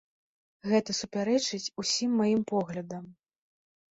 Гэта 0.69 0.93
супярэчыць 0.99 1.73
усім 1.83 2.17
маім 2.21 2.41
поглядам. 2.53 3.03